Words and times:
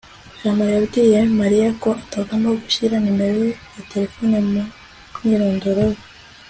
jamali 0.43 0.71
yabwiye 0.77 1.19
mariya 1.39 1.69
ko 1.83 1.89
atagomba 2.03 2.49
gushyira 2.61 2.95
nimero 3.03 3.35
ye 3.45 3.51
ya 3.73 3.83
terefone 3.91 4.35
mu 4.51 4.61
mwirondoro 5.17 5.83
we 5.91 5.99